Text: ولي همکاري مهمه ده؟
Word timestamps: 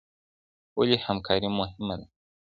ولي 0.77 0.97
همکاري 1.05 1.49
مهمه 1.59 1.93
ده؟ 1.99 2.05